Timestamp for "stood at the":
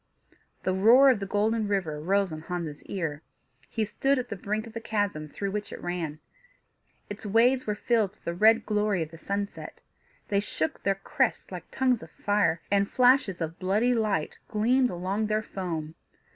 3.85-4.35